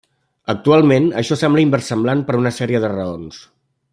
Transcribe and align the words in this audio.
Actualment, 0.53 1.05
això 1.21 1.37
sembla 1.41 1.63
inversemblant 1.65 2.25
per 2.31 2.39
una 2.41 2.55
sèrie 2.61 2.83
de 2.87 2.91
raons. 2.99 3.41